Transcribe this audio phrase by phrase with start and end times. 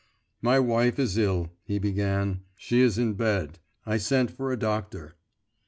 [0.41, 5.15] 'My wife is ill,' he began; 'she is in bed; I sent for a doctor.